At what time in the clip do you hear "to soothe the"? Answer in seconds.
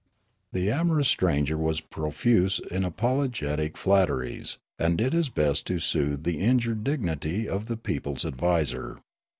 5.67-6.39